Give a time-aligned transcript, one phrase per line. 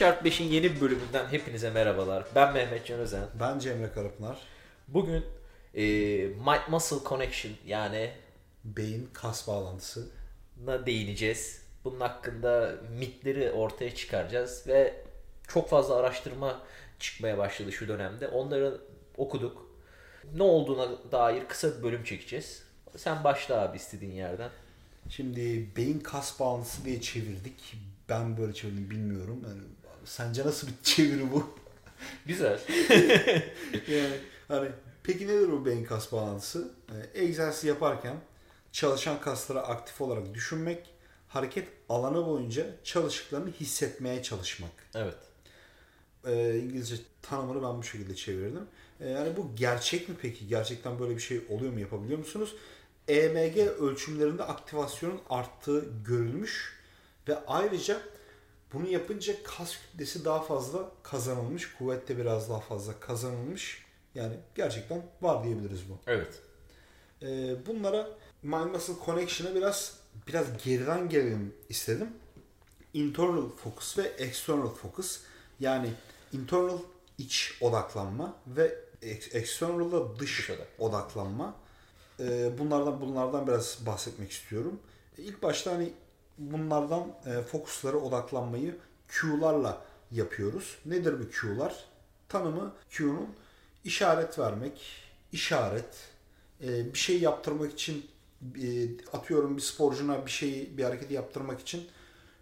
[0.00, 2.24] Şart 5'in yeni bir bölümünden hepinize merhabalar.
[2.34, 3.26] Ben Mehmet Can Özen.
[3.40, 4.38] Ben Cemre Karapınar.
[4.88, 5.24] Bugün
[5.74, 5.82] e,
[6.26, 8.10] Mind Muscle Connection yani
[8.64, 10.08] Beyin kas bağlantısı.
[10.64, 11.62] na değineceğiz.
[11.84, 15.04] Bunun hakkında mitleri ortaya çıkaracağız ve
[15.48, 16.62] çok fazla araştırma
[16.98, 18.28] çıkmaya başladı şu dönemde.
[18.28, 18.80] Onları
[19.16, 19.70] okuduk.
[20.34, 22.62] Ne olduğuna dair kısa bir bölüm çekeceğiz.
[22.96, 24.50] Sen başla abi istediğin yerden.
[25.08, 27.76] Şimdi beyin kas bağlantısı diye çevirdik.
[28.08, 29.42] Ben böyle çevirdim bilmiyorum.
[29.48, 29.60] Yani,
[30.04, 31.54] sence nasıl bir çeviri bu?
[32.26, 32.60] Güzel.
[33.88, 34.16] yani
[34.48, 34.68] hani
[35.02, 36.70] peki nedir bu beyin kas bağlantısı?
[36.88, 38.16] Ee, egzersiz yaparken
[38.72, 40.90] çalışan kasları aktif olarak düşünmek,
[41.28, 44.70] hareket alanı boyunca çalıştıklarını hissetmeye çalışmak.
[44.94, 45.16] Evet.
[46.26, 48.66] Ee, İngilizce tanımını ben bu şekilde çevirdim.
[49.00, 50.48] Ee, yani bu gerçek mi peki?
[50.48, 51.80] Gerçekten böyle bir şey oluyor mu?
[51.80, 52.54] Yapabiliyor musunuz?
[53.08, 56.80] EMG ölçümlerinde aktivasyonun arttığı görülmüş
[57.28, 58.00] ve ayrıca
[58.72, 63.84] bunu yapınca kas kütlesi daha fazla kazanılmış, kuvvet de biraz daha fazla kazanılmış.
[64.14, 65.98] Yani gerçekten var diyebiliriz bu.
[66.06, 66.40] Evet.
[67.22, 68.08] Ee, bunlara
[68.42, 69.98] Mind Muscle Connection'a biraz
[70.28, 72.08] biraz geriden gelelim istedim.
[72.94, 75.20] Internal focus ve external focus
[75.60, 75.90] yani
[76.32, 76.78] internal
[77.18, 80.66] iç odaklanma ve ex- external da dış Dış odak.
[80.78, 81.54] odaklanma.
[82.20, 84.80] Ee, bunlardan bunlardan biraz bahsetmek istiyorum.
[85.18, 85.92] İlk başta hani
[86.40, 88.76] bunlardan e, fokuslara odaklanmayı
[89.08, 90.78] Q'larla yapıyoruz.
[90.86, 91.84] Nedir bu Q'lar?
[92.28, 93.28] Tanımı Q'nun
[93.84, 94.80] işaret vermek,
[95.32, 96.08] işaret,
[96.62, 98.06] e, bir şey yaptırmak için
[98.42, 101.88] e, atıyorum bir sporcuna bir şeyi bir hareketi yaptırmak için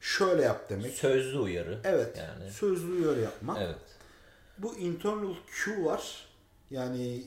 [0.00, 0.94] şöyle yap demek.
[0.94, 1.80] Sözlü uyarı.
[1.84, 2.16] Evet.
[2.18, 2.50] Yani.
[2.50, 3.58] Sözlü uyarı yapmak.
[3.62, 3.78] Evet.
[4.58, 6.28] Bu internal cue'lar
[6.70, 7.22] yani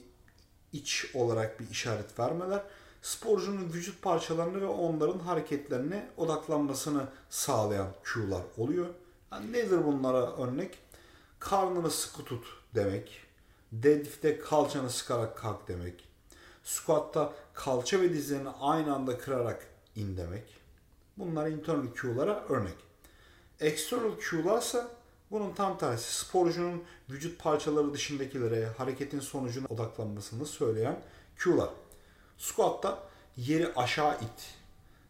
[0.73, 2.61] iç olarak bir işaret vermeler
[3.01, 8.87] sporcunun vücut parçalarını ve onların hareketlerine odaklanmasını sağlayan cue'lar oluyor.
[9.31, 10.77] Yani nedir bunlara örnek?
[11.39, 12.45] Karnını sıkı tut
[12.75, 13.21] demek.
[13.71, 16.07] Deadlift'te kalçanı sıkarak kalk demek.
[16.63, 20.43] Squat'ta kalça ve dizlerini aynı anda kırarak in demek.
[21.17, 22.75] Bunlar internal cue'lara örnek.
[23.59, 24.91] External cue'larsa
[25.31, 31.03] bunun tam tersi sporcunun vücut parçaları dışındakilere hareketin sonucuna odaklanmasını söyleyen
[31.37, 31.69] cue'lar.
[32.41, 32.99] Squat'ta
[33.37, 34.55] yeri aşağı it,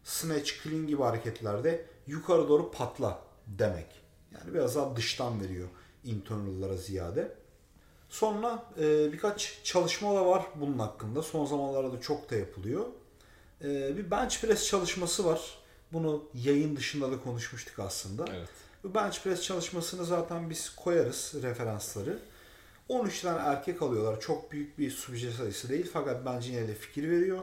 [0.04, 3.86] snatch, clean gibi hareketlerde yukarı doğru patla demek.
[4.34, 5.68] Yani biraz daha dıştan veriyor
[6.04, 7.34] internal'lara ziyade.
[8.08, 11.22] Sonra e, birkaç çalışma da var bunun hakkında.
[11.22, 12.86] Son zamanlarda çok da yapılıyor.
[13.64, 15.58] E, bir bench press çalışması var.
[15.92, 18.24] Bunu yayın dışında da konuşmuştuk aslında.
[18.36, 18.48] Evet.
[18.84, 22.18] Bu bench press çalışmasını zaten biz koyarız referansları.
[22.92, 24.20] 13 tane erkek alıyorlar.
[24.20, 27.40] Çok büyük bir subje sayısı değil fakat bence yine de fikir veriyor.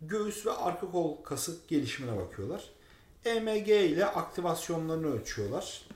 [0.00, 2.70] Göğüs ve arka kol kası gelişimine bakıyorlar.
[3.24, 5.88] EMG ile aktivasyonlarını ölçüyorlar.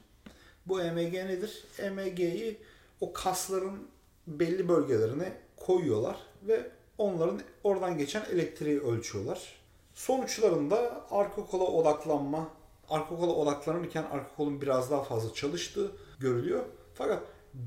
[0.67, 1.65] Bu EMG nedir?
[1.79, 2.59] EMG'yi
[3.01, 3.89] o kasların
[4.27, 9.61] belli bölgelerine koyuyorlar ve onların oradan geçen elektriği ölçüyorlar.
[9.95, 12.49] Sonuçlarında arka kola odaklanma,
[12.89, 16.65] arka kola odaklanırken arka kolun biraz daha fazla çalıştığı görülüyor.
[16.95, 17.23] Fakat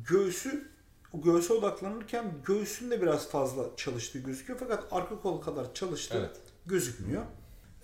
[0.10, 0.75] göğsü
[1.22, 4.60] göğüse odaklanırken göğsün de biraz fazla çalıştığı gözüküyor.
[4.60, 6.38] Fakat arka kol kadar çalıştığı Evet.
[6.66, 7.24] gözükmüyor.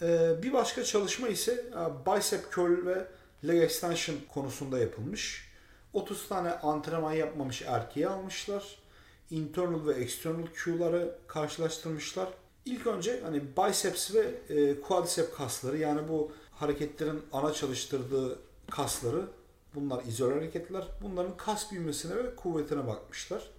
[0.02, 3.08] Ee, bir başka çalışma ise e, bicep curl ve
[3.48, 5.52] leg extension konusunda yapılmış.
[5.94, 8.78] 30 tane antrenman yapmamış erkeği almışlar.
[9.32, 12.28] Internal ve external Q'ları karşılaştırmışlar.
[12.66, 18.40] İlk önce hani biceps ve e, quadricep kasları yani bu hareketlerin ana çalıştırdığı
[18.72, 19.26] kasları
[19.76, 20.88] bunlar izole hareketler.
[21.02, 23.50] Bunların kas büyümesine ve kuvvetine bakmışlar.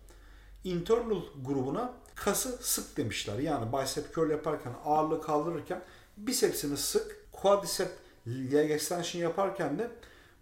[0.64, 3.38] Internal grubuna kası sık demişler.
[3.38, 5.82] Yani bicep curl yaparken ağırlığı kaldırırken
[6.16, 7.90] bisepsini sık, quadricep
[8.26, 9.90] leg extension yaparken de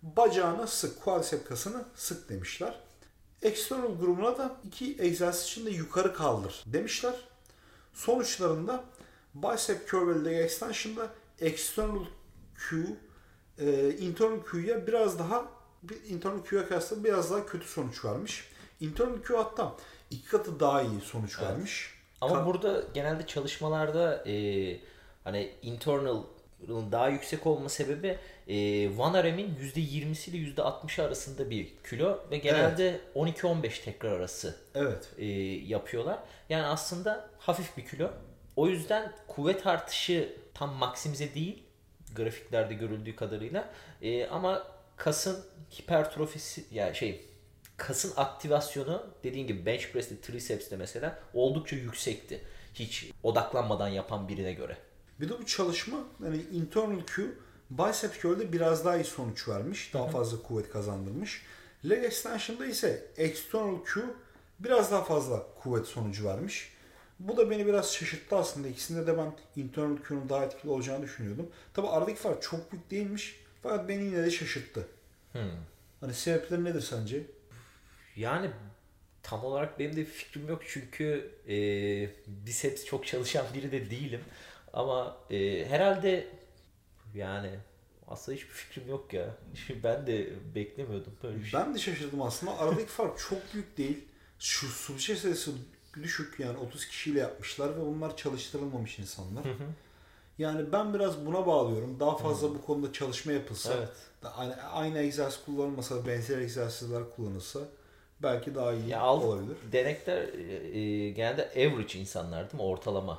[0.02, 2.80] bacağını sık, quadricep kasını sık demişler.
[3.42, 7.14] External grubuna da iki egzersiz için de yukarı kaldır demişler.
[7.92, 8.84] Sonuçlarında
[9.34, 12.04] bicep curl ve leg extension'da external
[12.54, 12.96] Q
[13.58, 15.59] e, internal Q'ya biraz daha
[16.08, 18.48] internal Q'ya kıyasla biraz daha kötü sonuç vermiş.
[18.80, 19.72] Internal Q hatta
[20.10, 21.50] iki katı daha iyi sonuç Evet.
[21.50, 21.94] vermiş.
[22.20, 24.34] Ama Ka- burada genelde çalışmalarda e,
[25.24, 26.22] hani internal
[26.68, 28.18] daha yüksek olma sebebi
[28.48, 28.56] e,
[28.98, 35.08] Van Arem'in %20'si ile %60'ı arasında bir kilo ve genelde 12-15 tekrar arası Evet.
[35.18, 35.26] e,
[35.66, 36.18] yapıyorlar.
[36.48, 38.10] Yani aslında hafif bir kilo.
[38.56, 41.62] O yüzden kuvvet artışı tam maksimize değil
[42.16, 43.68] grafiklerde görüldüğü kadarıyla.
[44.02, 44.62] E, ama
[45.00, 45.44] kasın
[45.78, 47.26] hipertrofisi yani şey
[47.76, 52.40] kasın aktivasyonu dediğin gibi bench press'te triceps'te mesela oldukça yüksekti.
[52.74, 54.76] Hiç odaklanmadan yapan birine göre.
[55.20, 57.38] Bir de bu çalışma yani internal Q
[57.70, 59.94] bicep curl'de biraz daha iyi sonuç vermiş.
[59.94, 61.42] Daha fazla kuvvet kazandırmış.
[61.88, 64.04] Leg extension'da ise external Q
[64.58, 66.72] biraz daha fazla kuvvet sonucu vermiş.
[67.18, 68.68] Bu da beni biraz şaşırttı aslında.
[68.68, 71.50] İkisinde de ben internal Q'nun daha etkili olacağını düşünüyordum.
[71.74, 73.40] Tabi aradaki fark çok büyük değilmiş.
[73.62, 74.88] Fakat beni yine de şaşırttı.
[75.32, 75.50] Hmm.
[76.00, 77.22] Hani sebepleri nedir sence?
[78.16, 78.50] Yani
[79.22, 81.56] tam olarak benim de bir fikrim yok çünkü e,
[82.26, 84.20] biceps çok çalışan biri de değilim.
[84.72, 86.26] Ama e, herhalde
[87.14, 87.50] yani
[88.08, 89.36] aslında hiçbir fikrim yok ya.
[89.84, 91.60] Ben de beklemiyordum böyle bir şey.
[91.60, 92.58] Ben de şaşırdım aslında.
[92.58, 94.04] Aradaki fark çok büyük değil.
[94.38, 95.52] Şu subje sayısı
[96.02, 99.44] düşük yani 30 kişiyle yapmışlar ve bunlar çalıştırılmamış insanlar.
[100.40, 102.00] Yani ben biraz buna bağlıyorum.
[102.00, 103.88] Daha fazla bu konuda çalışma yapılsa, Evet.
[104.36, 107.60] aynı, aynı egzersiz kullanılmasa, benzer egzersizler kullanılsa
[108.22, 109.26] belki daha iyi Ya aldık.
[109.26, 109.56] olabilir.
[109.72, 112.68] Denekler e, e, genelde average insanlar değil mi?
[112.68, 113.18] Ortalama.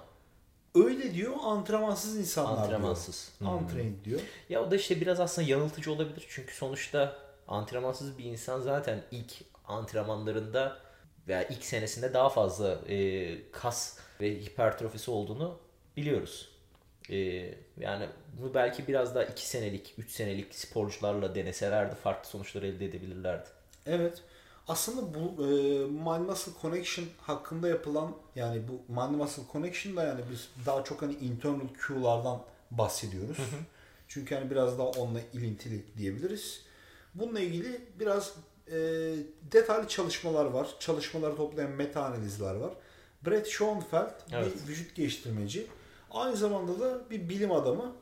[0.75, 3.29] Öyle diyor antrenmansız insanlar Antrenmansız.
[3.39, 3.51] diyor.
[3.51, 3.57] Hmm.
[3.65, 4.19] Untrained diyor.
[4.49, 6.25] Ya o da işte biraz aslında yanıltıcı olabilir.
[6.29, 7.15] Çünkü sonuçta
[7.47, 9.31] antrenmansız bir insan zaten ilk
[9.67, 10.77] antrenmanlarında
[11.27, 15.57] veya ilk senesinde daha fazla e, kas ve hipertrofisi olduğunu
[15.97, 16.50] biliyoruz.
[17.11, 17.17] E,
[17.79, 18.05] yani
[18.41, 23.49] bunu belki biraz daha 2 senelik, 3 senelik sporcularla deneselerdi farklı sonuçlar elde edebilirlerdi.
[23.85, 24.21] Evet.
[24.67, 25.49] Aslında bu e,
[25.85, 31.13] Mind Muscle Connection hakkında yapılan yani bu Mind Muscle Connection'da yani biz daha çok hani
[31.13, 32.41] internal Q'lardan
[32.71, 33.37] bahsediyoruz.
[34.07, 36.61] Çünkü hani biraz daha onunla ilintili diyebiliriz.
[37.15, 38.35] Bununla ilgili biraz
[38.67, 38.75] e,
[39.51, 40.67] detaylı çalışmalar var.
[40.79, 42.73] Çalışmaları toplayan meta analizler var.
[43.25, 44.53] Brett Schoenfeld Evet.
[44.63, 45.67] bir vücut geliştirmeci.
[46.11, 47.95] Aynı zamanda da bir bilim adamı.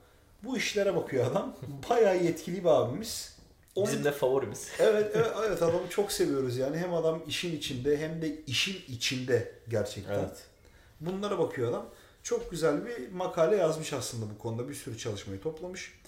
[0.43, 1.55] Bu işlere bakıyor adam.
[1.89, 3.37] Bayağı yetkili bir abimiz.
[3.75, 4.67] Onun- Bizim de favorimiz.
[4.79, 6.77] Evet, evet, evet adamı çok seviyoruz yani.
[6.77, 10.13] Hem adam işin içinde hem de işin içinde gerçekten.
[10.19, 10.43] Evet.
[11.01, 11.85] Bunlara bakıyor adam.
[12.23, 14.69] Çok güzel bir makale yazmış aslında bu konuda.
[14.69, 15.99] Bir sürü çalışmayı toplamış.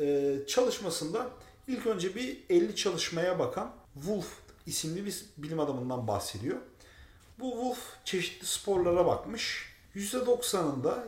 [0.00, 1.26] Ee, çalışmasında
[1.68, 4.26] ilk önce bir 50 çalışmaya bakan Wolf
[4.66, 6.56] isimli bir bilim adamından bahsediyor.
[7.40, 9.75] Bu Wolf çeşitli sporlara bakmış.
[9.96, 11.04] %90'ında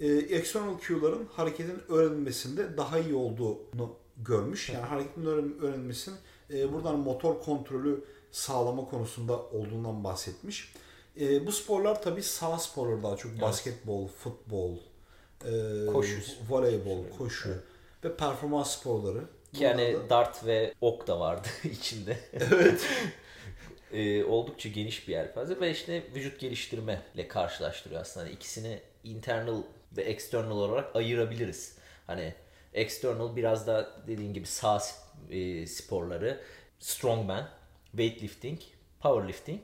[0.00, 4.68] e, external cue'ların hareketin öğrenilmesinde daha iyi olduğunu görmüş.
[4.68, 6.16] Yani hareketin öğren- öğrenilmesinin
[6.52, 10.72] e, buradan motor kontrolü sağlama konusunda olduğundan bahsetmiş.
[11.20, 13.40] E, bu sporlar tabii sağ sporları daha çok.
[13.40, 14.76] Basketbol, futbol,
[15.44, 16.16] e, Koşu.
[16.48, 17.50] voleybol, koşu
[18.04, 19.24] ve performans sporları.
[19.58, 22.18] Yani dart ve ok da vardı içinde.
[22.32, 22.80] Evet.
[24.28, 28.26] oldukça geniş bir yelpaze ve işte vücut geliştirme ile karşılaştırıyor aslında.
[28.26, 29.62] Hani ikisini internal
[29.96, 31.78] ve external olarak ayırabiliriz.
[32.06, 32.34] Hani
[32.74, 34.82] external biraz da dediğin gibi sağ
[35.30, 36.40] e, sporları,
[36.78, 37.48] strongman,
[37.90, 38.60] weightlifting,
[39.00, 39.60] powerlifting,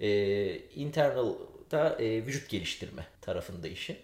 [0.00, 1.34] e, internal
[1.70, 3.96] da e, vücut geliştirme tarafında işi.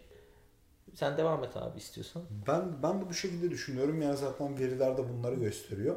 [0.94, 2.22] Sen devam et abi istiyorsan.
[2.46, 4.02] Ben ben de bu şekilde düşünüyorum.
[4.02, 5.96] Yani zaten veriler de bunları gösteriyor.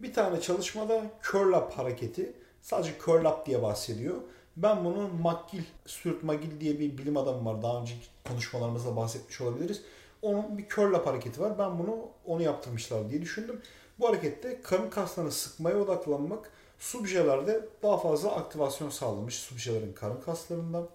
[0.00, 2.32] Bir tane çalışmada curl up hareketi
[2.68, 4.16] sadece curl up diye bahsediyor.
[4.56, 7.62] Ben bunu McGill, Stuart McGill diye bir bilim adamı var.
[7.62, 9.82] Daha önceki konuşmalarımızda bahsetmiş olabiliriz.
[10.22, 11.58] Onun bir curl up hareketi var.
[11.58, 13.62] Ben bunu onu yaptırmışlar diye düşündüm.
[14.00, 20.88] Bu harekette karın kaslarını sıkmaya odaklanmak subjelerde daha fazla aktivasyon sağlamış subjelerin karın kaslarından.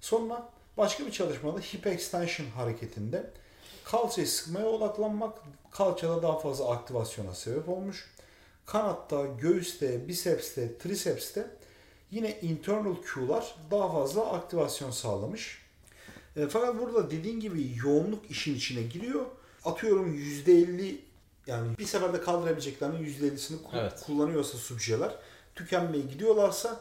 [0.00, 3.30] Sonra başka bir çalışmada hip extension hareketinde
[3.84, 5.38] kalçayı sıkmaya odaklanmak
[5.70, 8.10] kalçada daha fazla aktivasyona sebep olmuş.
[8.74, 11.46] Kanatta, göğüste, bicepste, tricepste
[12.10, 15.62] yine internal cue'lar daha fazla aktivasyon sağlamış.
[16.36, 19.26] E, fakat burada dediğin gibi yoğunluk işin içine giriyor.
[19.64, 20.96] Atıyorum %50
[21.46, 24.02] yani bir seferde kaldırabileceklerinin %50'sini ku- Evet.
[24.06, 25.10] kullanıyorsa subjeler
[25.54, 26.80] tükenmeye gidiyorlarsa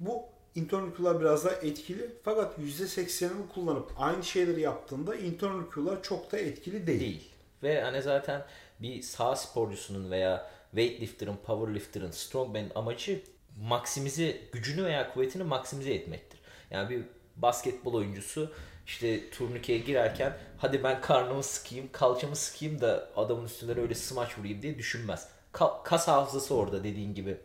[0.00, 0.22] bu
[0.54, 2.10] internal cue'lar biraz daha etkili.
[2.22, 7.00] Fakat %80'ini kullanıp aynı şeyleri yaptığında internal cue'lar çok da etkili değil.
[7.00, 7.30] değil.
[7.62, 8.44] Ve hani zaten
[8.80, 13.22] bir sağ sporcusunun veya weightlifter'ın, powerlifter'ın, strongman'in amacı
[13.60, 16.40] maksimize gücünü veya kuvvetini maksimize etmektir.
[16.70, 17.02] Yani bir
[17.36, 18.52] basketbol oyuncusu
[18.86, 24.62] işte turnikeye girerken hadi ben karnımı sıkayım, kalçamı sıkayım da adamın üstünden öyle smaç vurayım
[24.62, 25.28] diye düşünmez.
[25.52, 27.36] Ka- kas hafızası orada dediğin gibi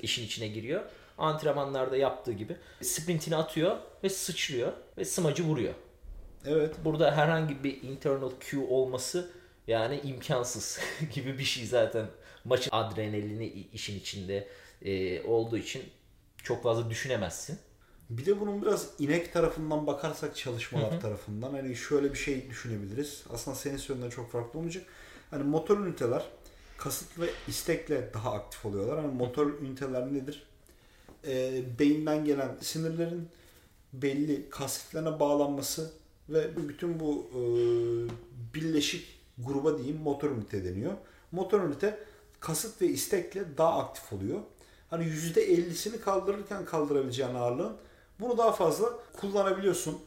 [0.00, 0.82] işin içine giriyor.
[1.18, 5.74] Antrenmanlarda yaptığı gibi sprintini atıyor ve sıçrıyor ve smacı vuruyor.
[6.46, 6.74] Evet.
[6.84, 9.30] Burada herhangi bir internal cue olması
[9.66, 10.80] yani imkansız
[11.14, 12.06] gibi bir şey zaten.
[12.44, 14.48] Maçın adrenalini işin içinde
[14.82, 15.82] e, olduğu için
[16.42, 17.58] çok fazla düşünemezsin.
[18.10, 23.24] Bir de bunun biraz inek tarafından bakarsak çalışmalar tarafından hani şöyle bir şey düşünebiliriz.
[23.32, 24.84] Aslında senin söylediğinden çok farklı olmayacak.
[25.30, 26.22] Hani motor üniteler
[26.78, 29.00] kasıt ve istekle daha aktif oluyorlar.
[29.00, 30.46] Hani motor üniteler nedir?
[31.26, 33.28] Ee, beyinden gelen sinirlerin
[33.92, 35.90] belli kasıtlarına bağlanması
[36.28, 37.40] ve bütün bu e,
[38.54, 40.92] birleşik gruba diyeyim motor ünite deniyor.
[41.32, 41.98] Motor ünite
[42.40, 44.40] kasıt ve istekle daha aktif oluyor.
[44.90, 47.76] Hani %50'sini kaldırırken kaldırabileceğin ağırlığın
[48.20, 48.88] bunu daha fazla
[49.20, 49.98] kullanabiliyorsun.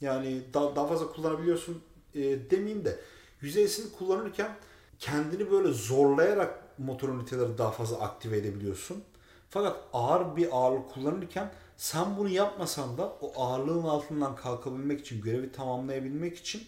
[0.00, 1.82] Yani daha, daha fazla kullanabiliyorsun
[2.14, 2.98] e, demeyeyim de
[3.42, 4.56] %50'sini kullanırken
[4.98, 9.04] kendini böyle zorlayarak motor üniteleri daha fazla aktive edebiliyorsun.
[9.50, 15.52] Fakat ağır bir ağırlık kullanırken sen bunu yapmasan da o ağırlığın altından kalkabilmek için, görevi
[15.52, 16.62] tamamlayabilmek için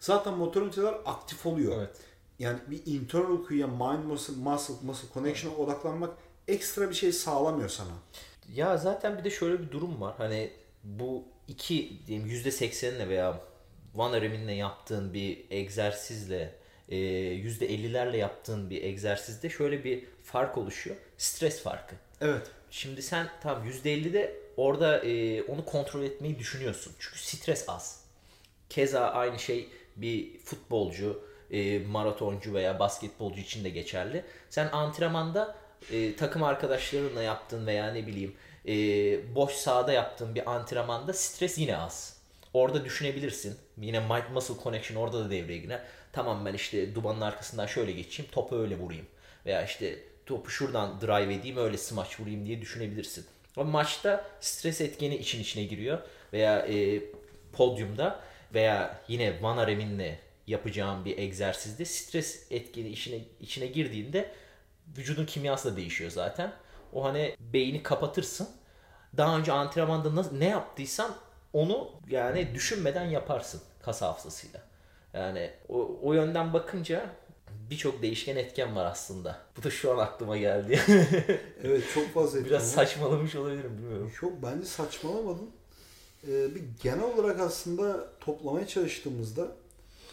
[0.00, 1.76] zaten motor üniteler aktif oluyor.
[1.78, 1.96] Evet.
[2.38, 6.10] Yani bir internal Q'ya mind muscle, muscle, muscle connection'a odaklanmak
[6.48, 7.92] ekstra bir şey sağlamıyor sana.
[8.54, 10.14] Ya zaten bir de şöyle bir durum var.
[10.18, 10.50] Hani
[10.84, 13.40] bu iki diyeyim %80'le veya
[13.94, 16.54] Van Aremin'le yaptığın bir egzersizle
[16.88, 20.96] e, %50'lerle yaptığın bir egzersizde şöyle bir fark oluşuyor.
[21.18, 21.96] Stres farkı.
[22.20, 22.50] Evet.
[22.70, 26.92] Şimdi sen tam %50'de orada e, onu kontrol etmeyi düşünüyorsun.
[26.98, 28.04] Çünkü stres az.
[28.70, 34.24] Keza aynı şey bir futbolcu, e, maratoncu veya basketbolcu için de geçerli.
[34.50, 35.56] Sen antrenmanda
[35.92, 38.34] e, takım arkadaşlarınla yaptığın veya ne bileyim
[38.68, 38.74] e,
[39.34, 42.18] boş sahada yaptığın bir antrenmanda stres yine az.
[42.52, 43.56] Orada düşünebilirsin.
[43.80, 45.80] Yine mind muscle connection orada da devreye girer.
[46.12, 49.06] Tamam ben işte dumanın arkasından şöyle geçeyim, topu öyle vurayım.
[49.46, 53.26] Veya işte topu şuradan drive edeyim, öyle smaç vurayım diye düşünebilirsin.
[53.56, 55.98] Ama maçta stres etkeni için içine giriyor.
[56.32, 57.02] Veya e,
[57.52, 58.20] podyumda
[58.54, 64.32] veya yine Van Aremin'le yapacağım bir egzersizde stres etkeni içine, içine girdiğinde
[64.96, 66.52] vücudun kimyası da değişiyor zaten.
[66.92, 68.48] O hani beyni kapatırsın.
[69.16, 71.14] Daha önce antrenmanda nasıl, ne yaptıysan
[71.52, 74.60] onu yani düşünmeden yaparsın kas hafızasıyla.
[75.14, 77.10] Yani o, o yönden bakınca
[77.70, 79.38] birçok değişken etken var aslında.
[79.56, 80.80] Bu da şu an aklıma geldi.
[81.64, 84.12] Evet çok fazla Biraz saçmalamış olabilirim bilmiyorum.
[84.22, 85.50] Yok bence saçmalamadın.
[86.28, 89.48] Ee, bir genel olarak aslında toplamaya çalıştığımızda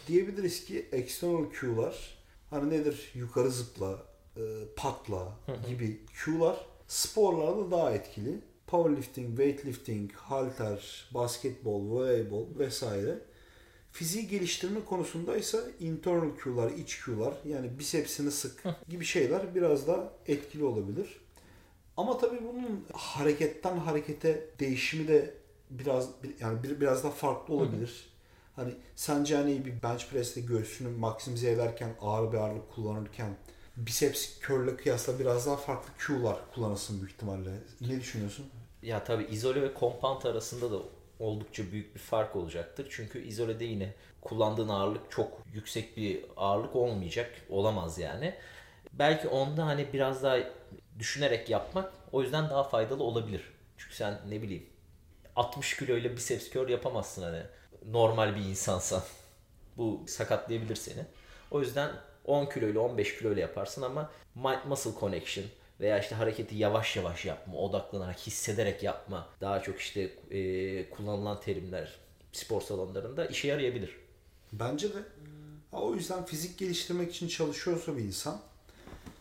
[0.06, 2.16] diyebiliriz ki external cue'lar
[2.50, 4.02] hani nedir yukarı zıpla,
[4.36, 4.40] e,
[4.76, 5.32] patla
[5.68, 6.56] gibi cue'lar
[6.88, 8.38] sporlarda daha etkili.
[8.66, 13.18] Powerlifting, weightlifting, halter, basketbol, voleybol vesaire.
[13.92, 20.12] Fiziği geliştirme konusunda ise internal cue'lar, iç cue'lar yani bisepsini sık gibi şeyler biraz daha
[20.26, 21.20] etkili olabilir.
[21.96, 25.34] Ama tabii bunun hareketten harekete değişimi de
[25.70, 28.06] biraz bir- yani bir, biraz da farklı olabilir.
[28.56, 28.74] Hani
[29.32, 33.36] hani bir bench press'te göğsünü maksimize ederken ağır bir ağırlık kullanırken
[33.76, 37.50] biceps curl'le kıyasla biraz daha farklı cue'lar kullanırsın büyük ihtimalle.
[37.80, 38.46] Ne düşünüyorsun?
[38.82, 40.82] Ya tabii izole ve compound arasında da
[41.18, 42.86] oldukça büyük bir fark olacaktır.
[42.90, 47.30] Çünkü izolede yine kullandığın ağırlık çok yüksek bir ağırlık olmayacak.
[47.50, 48.34] Olamaz yani.
[48.92, 50.38] Belki onda hani biraz daha
[50.98, 53.42] düşünerek yapmak o yüzden daha faydalı olabilir.
[53.76, 54.66] Çünkü sen ne bileyim
[55.36, 57.42] 60 kiloyla biceps curl yapamazsın hani
[57.90, 59.02] normal bir insansan.
[59.76, 61.04] Bu sakatlayabilir seni.
[61.50, 61.90] O yüzden
[62.24, 65.46] 10 kiloyla 15 kiloyla yaparsın ama mind muscle connection
[65.80, 70.00] veya işte hareketi yavaş yavaş yapma, odaklanarak, hissederek yapma daha çok işte
[70.30, 71.94] e, kullanılan terimler
[72.32, 73.96] spor salonlarında işe yarayabilir.
[74.52, 74.98] Bence de.
[75.72, 78.40] O yüzden fizik geliştirmek için çalışıyorsa bir insan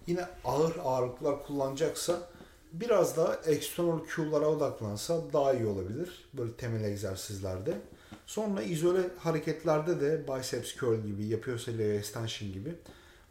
[0.07, 2.29] yine ağır ağırlıklar kullanacaksa
[2.74, 6.29] biraz daha external cue'lara odaklansa daha iyi olabilir.
[6.34, 7.77] Böyle temel egzersizlerde.
[8.25, 12.75] Sonra izole hareketlerde de biceps curl gibi yapıyorsa leg extension gibi.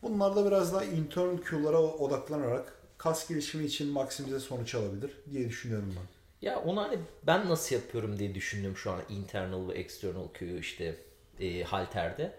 [0.03, 6.07] Bunlarda biraz daha internal cue'lara odaklanarak kas gelişimi için maksimize sonuç alabilir diye düşünüyorum ben.
[6.49, 10.97] Ya onu hani ben nasıl yapıyorum diye düşündüm şu an internal ve external Q'yu işte
[11.41, 12.33] e, halterde.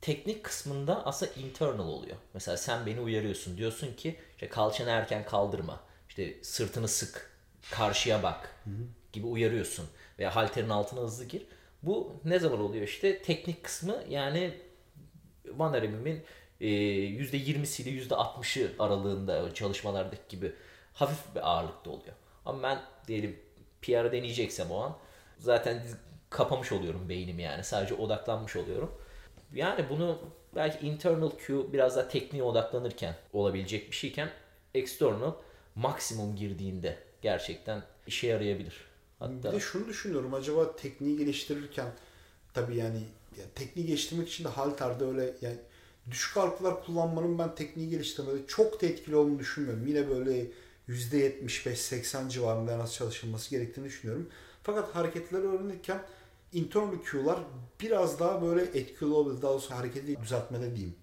[0.00, 2.16] Teknik kısmında aslında internal oluyor.
[2.34, 3.56] Mesela sen beni uyarıyorsun.
[3.56, 5.80] Diyorsun ki işte kalçanı erken kaldırma.
[6.08, 7.30] İşte sırtını sık.
[7.70, 8.54] Karşıya bak.
[9.12, 9.86] Gibi uyarıyorsun.
[10.18, 11.46] Veya halterin altına hızlı gir.
[11.82, 13.22] Bu ne zaman oluyor işte?
[13.22, 14.54] Teknik kısmı yani
[15.44, 16.22] Van Aremin'in
[16.60, 20.52] e, %20'siyle %60'ı aralığında çalışmalardaki gibi
[20.92, 22.14] hafif bir ağırlıkta oluyor.
[22.44, 23.40] Ama ben diyelim
[23.82, 24.96] PR'ı deneyeceksem o an
[25.38, 25.82] zaten
[26.30, 27.64] kapamış oluyorum beynimi yani.
[27.64, 28.94] Sadece odaklanmış oluyorum.
[29.54, 30.18] Yani bunu
[30.54, 34.30] belki internal Q biraz daha tekniğe odaklanırken olabilecek bir şeyken
[34.74, 35.32] external
[35.74, 38.87] maksimum girdiğinde gerçekten işe yarayabilir.
[39.18, 41.92] Hatta Bir de şunu düşünüyorum acaba tekniği geliştirirken
[42.54, 43.02] tabii yani
[43.38, 45.56] ya tekniği geliştirmek için de halterde öyle yani
[46.10, 49.86] düşük ağırlıklar kullanmanın ben tekniği geliştirmede çok da etkili olduğunu düşünmüyorum.
[49.86, 50.46] Yine böyle
[50.88, 54.28] %75-80 civarında en az çalışılması gerektiğini düşünüyorum.
[54.62, 56.02] Fakat hareketleri öğrenirken
[56.52, 57.38] internal cue'lar
[57.80, 59.42] biraz daha böyle etkili olabilir.
[59.42, 60.94] Daha doğrusu hareketi düzeltmede diyeyim.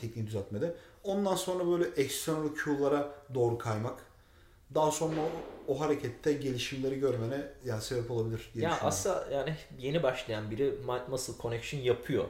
[0.00, 0.74] Tekniği düzeltmede.
[1.04, 4.11] Ondan sonra böyle external cue'lara doğru kaymak.
[4.74, 5.30] Daha sonra o,
[5.74, 11.08] o harekette gelişimleri görmene yani sebep olabilir diye ya aslında yani yeni başlayan biri mind
[11.08, 12.24] muscle connection yapıyor.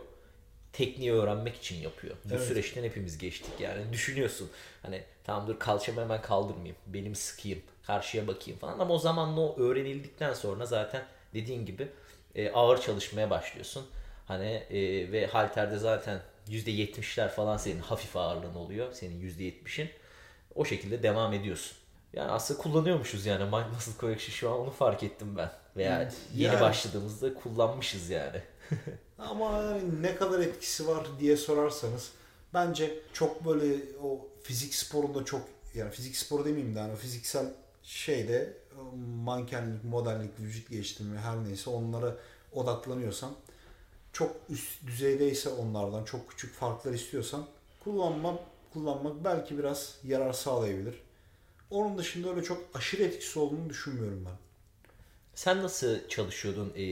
[0.72, 2.16] tekniği öğrenmek için yapıyor.
[2.24, 2.42] Bu Evet.
[2.46, 3.92] süreçten hepimiz geçtik yani.
[3.92, 4.50] Düşünüyorsun
[4.82, 6.76] hani tamam dur kalçamı hemen kaldırmayayım.
[6.86, 7.62] Belimi sıkayım.
[7.86, 8.78] Karşıya bakayım falan.
[8.78, 11.88] Ama o zamanla o öğrenildikten sonra zaten dediğin gibi
[12.34, 13.86] e, ağır çalışmaya başlıyorsun.
[14.26, 18.92] Hani e, ve halterde zaten %70'ler falan senin hafif ağırlığın oluyor.
[18.92, 19.90] Senin %70'in.
[20.54, 21.76] O şekilde devam ediyorsun.
[22.12, 25.50] Yani aslında kullanıyormuşuz yani Mind Muscle Correction şu an onu fark ettim ben.
[25.76, 26.60] Veya Evet, yeni yani.
[26.60, 28.42] başladığımızda kullanmışız yani.
[29.18, 32.12] Ama yani ne kadar etkisi var diye sorarsanız
[32.54, 35.40] bence çok böyle o fizik sporunda çok
[35.74, 37.46] yani fizik sporu demeyeyim de yani o fiziksel
[37.82, 38.56] şeyde
[39.24, 42.16] mankenlik, modellik, vücut geliştirme her neyse onlara
[42.52, 43.30] odaklanıyorsan
[44.12, 47.46] çok üst düzeydeyse onlardan çok küçük farklar istiyorsan
[47.84, 48.38] kullanmam
[48.72, 50.94] kullanmak belki biraz yarar sağlayabilir.
[51.72, 54.36] Onun dışında öyle çok aşırı etkisi olduğunu düşünmüyorum ben.
[55.34, 56.84] Sen nasıl çalışıyordun e,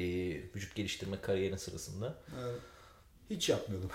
[0.54, 2.18] vücut geliştirme kariyerin sırasında?
[2.28, 2.40] Ee,
[3.34, 3.90] hiç yapmıyordum.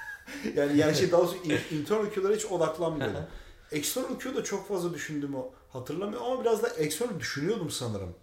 [0.56, 3.22] yani yani şey daha doğrusu in- internal hiç odaklanmıyordum.
[3.72, 5.38] external Q'da çok fazla düşündüğümü
[5.72, 8.14] hatırlamıyorum ama biraz da external düşünüyordum sanırım.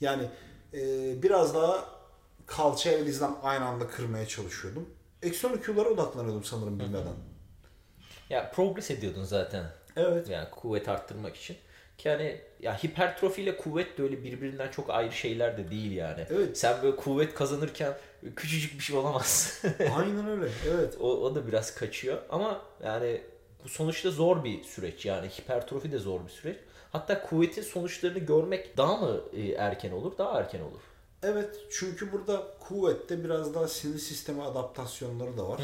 [0.00, 0.28] Yani
[0.74, 0.78] e,
[1.22, 1.88] biraz daha
[2.46, 4.88] kalça ve dizden aynı anda kırmaya çalışıyordum.
[5.22, 7.14] External Q'lara odaklanıyordum sanırım bilmeden.
[8.30, 9.64] Ya progress ediyordun zaten.
[9.96, 10.28] Evet.
[10.28, 11.56] Yani kuvvet arttırmak için.
[11.98, 16.26] Ki hani ya hipertrofi ile kuvvet de öyle birbirinden çok ayrı şeyler de değil yani.
[16.30, 16.58] Evet.
[16.58, 17.94] Sen böyle kuvvet kazanırken
[18.36, 19.70] küçücük bir şey olamazsın.
[19.96, 20.48] Aynen öyle.
[20.68, 20.96] Evet.
[21.00, 23.20] o, o da biraz kaçıyor ama yani
[23.64, 26.56] bu sonuçta zor bir süreç yani hipertrofi de zor bir süreç.
[26.92, 30.18] Hatta kuvvetin sonuçlarını görmek daha mı e, erken olur?
[30.18, 30.80] Daha erken olur.
[31.22, 35.60] Evet çünkü burada kuvvette biraz daha sinir sistemi adaptasyonları da var.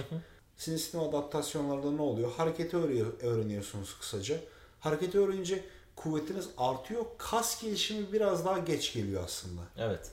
[0.56, 2.32] Sinir sistemi adaptasyonlarda ne oluyor?
[2.32, 4.36] Hareketi öğreniyor- öğreniyorsunuz kısaca.
[4.80, 5.64] Hareketi öğrenince
[5.96, 7.04] kuvvetiniz artıyor.
[7.18, 9.60] Kas gelişimi biraz daha geç geliyor aslında.
[9.78, 10.10] Evet.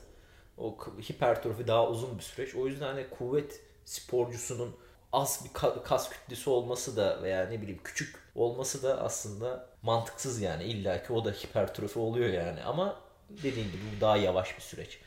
[0.58, 0.76] O
[1.10, 2.54] hipertrofi daha uzun bir süreç.
[2.54, 4.76] O yüzden hani kuvvet sporcusunun
[5.12, 10.40] az bir ka- kas kütlesi olması da veya ne bileyim küçük olması da aslında mantıksız
[10.40, 10.64] yani.
[10.64, 12.62] İlla ki o da hipertrofi oluyor yani.
[12.62, 14.98] Ama dediğin gibi bu daha yavaş bir süreç.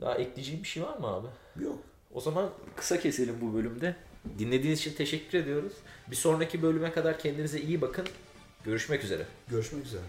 [0.00, 1.26] Daha ekleyeceğim bir şey var mı abi?
[1.64, 1.78] Yok.
[2.14, 3.96] O zaman kısa keselim bu bölümde.
[4.38, 5.72] Dinlediğiniz için teşekkür ediyoruz.
[6.10, 8.06] Bir sonraki bölüme kadar kendinize iyi bakın.
[8.64, 9.26] Görüşmek üzere.
[9.48, 10.02] Görüşmek üzere.